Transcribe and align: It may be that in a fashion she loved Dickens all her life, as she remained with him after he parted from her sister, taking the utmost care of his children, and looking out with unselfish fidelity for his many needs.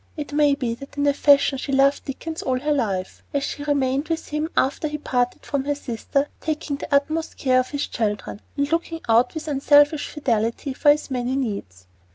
It 0.17 0.33
may 0.33 0.55
be 0.55 0.73
that 0.73 0.97
in 0.97 1.05
a 1.05 1.13
fashion 1.13 1.59
she 1.59 1.71
loved 1.71 2.05
Dickens 2.05 2.41
all 2.41 2.59
her 2.59 2.71
life, 2.71 3.21
as 3.35 3.43
she 3.43 3.63
remained 3.65 4.07
with 4.07 4.29
him 4.29 4.49
after 4.57 4.87
he 4.87 4.97
parted 4.97 5.45
from 5.45 5.65
her 5.65 5.75
sister, 5.75 6.27
taking 6.39 6.77
the 6.77 6.91
utmost 6.91 7.37
care 7.37 7.59
of 7.59 7.69
his 7.69 7.85
children, 7.85 8.41
and 8.57 8.71
looking 8.71 9.01
out 9.07 9.35
with 9.35 9.47
unselfish 9.47 10.07
fidelity 10.09 10.73
for 10.73 10.89
his 10.89 11.11
many 11.11 11.35
needs. 11.35 11.85